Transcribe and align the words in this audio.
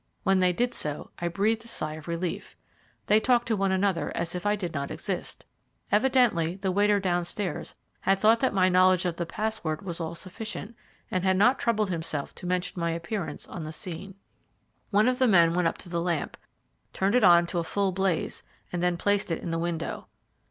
When 0.23 0.39
they 0.39 0.51
did 0.51 0.73
so, 0.73 1.11
I 1.19 1.27
breathed 1.27 1.63
a 1.63 1.67
sigh 1.67 1.93
of 1.93 2.07
relief. 2.07 2.57
They 3.05 3.19
talked 3.19 3.47
to 3.49 3.55
one 3.55 3.71
another 3.71 4.11
as 4.17 4.33
if 4.33 4.47
I 4.47 4.55
did 4.55 4.73
not 4.73 4.89
exist. 4.89 5.45
Evidently 5.91 6.55
the 6.55 6.71
waiter 6.71 6.99
downstairs 6.99 7.75
had 7.99 8.17
thought 8.17 8.39
that 8.39 8.51
my 8.51 8.67
knowledge 8.67 9.05
of 9.05 9.17
the 9.17 9.27
password 9.27 9.83
was 9.83 9.99
all 9.99 10.15
sufficient, 10.15 10.75
and 11.11 11.23
had 11.23 11.37
not 11.37 11.59
troubled 11.59 11.91
himself 11.91 12.33
to 12.33 12.47
mention 12.47 12.79
my 12.81 12.89
appearance 12.89 13.47
on 13.47 13.63
the 13.63 13.71
scene. 13.71 14.15
One 14.89 15.07
of 15.07 15.19
the 15.19 15.27
men 15.27 15.53
went 15.53 15.67
up 15.67 15.77
to 15.77 15.89
the 15.89 16.01
lamp, 16.01 16.35
turned 16.93 17.13
it 17.13 17.23
on 17.23 17.45
to 17.45 17.59
a 17.59 17.63
full 17.63 17.91
blaze, 17.91 18.41
and 18.73 18.81
then 18.81 18.97
placed 18.97 19.29
it 19.29 19.43
in 19.43 19.51
the 19.51 19.59
window. 19.59 20.07